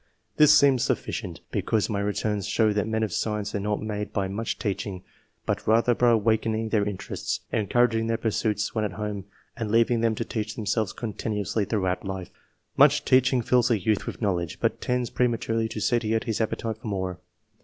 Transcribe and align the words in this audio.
This 0.37 0.51
seems 0.51 0.81
sufficient, 0.83 1.41
because 1.51 1.87
my 1.87 1.99
returns 1.99 2.47
show 2.47 2.73
that 2.73 2.87
men 2.87 3.03
of 3.03 3.13
science 3.13 3.53
are 3.53 3.59
not 3.59 3.83
made 3.83 4.11
by 4.11 4.27
much 4.27 4.57
teaching, 4.57 5.03
but 5.45 5.67
rather 5.67 5.93
by 5.93 6.09
awakening 6.09 6.69
their 6.69 6.83
interests, 6.89 7.41
encouraging 7.51 8.07
their 8.07 8.17
pursuits 8.17 8.73
when 8.73 8.83
at 8.83 8.93
home, 8.93 9.25
and 9.55 9.69
leaving 9.69 10.01
them 10.01 10.15
to 10.15 10.25
teach 10.25 10.55
themselves 10.55 10.91
continuously 10.91 11.65
throughout 11.65 12.03
life. 12.03 12.31
Much 12.75 13.05
teaching 13.05 13.43
fills 13.43 13.69
a 13.69 13.77
youth 13.77 14.07
with 14.07 14.23
knowledge, 14.23 14.59
but 14.59 14.81
tends 14.81 15.11
pre 15.11 15.27
maturely 15.27 15.69
to 15.69 15.79
satiate 15.79 16.23
his 16.23 16.41
appetite 16.41 16.79
for 16.79 16.87
more. 16.87 17.19